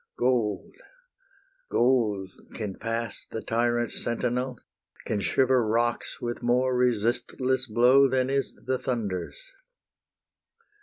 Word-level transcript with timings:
Gold, 0.17 0.73
gold 1.69 2.31
can 2.55 2.79
pass 2.79 3.27
the 3.27 3.43
tyrant's 3.43 4.03
sentinel, 4.03 4.57
Can 5.05 5.19
shiver 5.21 5.63
rocks 5.63 6.19
with 6.19 6.41
more 6.41 6.75
resistless 6.75 7.67
blow 7.67 8.07
Than 8.07 8.27
is 8.27 8.55
the 8.65 8.79
thunder's. 8.79 9.39